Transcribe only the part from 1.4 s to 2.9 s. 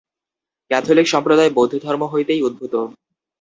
বৌদ্ধধর্ম হইতেই উদ্ভূত।